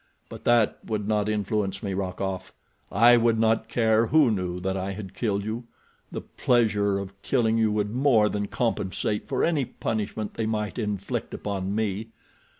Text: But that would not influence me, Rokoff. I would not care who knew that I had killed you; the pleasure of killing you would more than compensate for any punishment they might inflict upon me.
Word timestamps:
But 0.29 0.45
that 0.45 0.79
would 0.83 1.07
not 1.07 1.29
influence 1.29 1.83
me, 1.83 1.93
Rokoff. 1.93 2.51
I 2.91 3.17
would 3.17 3.37
not 3.37 3.67
care 3.69 4.07
who 4.07 4.31
knew 4.31 4.59
that 4.59 4.75
I 4.75 4.93
had 4.93 5.13
killed 5.13 5.43
you; 5.45 5.65
the 6.11 6.21
pleasure 6.21 6.97
of 6.97 7.21
killing 7.21 7.59
you 7.59 7.71
would 7.71 7.93
more 7.93 8.27
than 8.27 8.47
compensate 8.47 9.27
for 9.27 9.43
any 9.43 9.63
punishment 9.63 10.33
they 10.33 10.47
might 10.47 10.79
inflict 10.79 11.35
upon 11.35 11.75
me. 11.75 12.07